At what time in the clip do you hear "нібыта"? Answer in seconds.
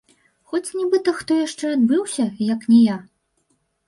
0.77-1.11